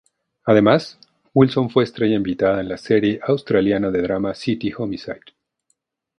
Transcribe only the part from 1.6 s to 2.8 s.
fue estrella invitada en la